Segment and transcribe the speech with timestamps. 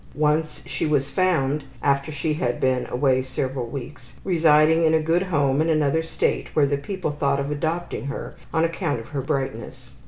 [0.15, 5.21] Once she was found, after she had been away several weeks, residing in a good
[5.21, 9.21] home in another State where the people thought of adopting her on account of her
[9.21, 9.91] brightness.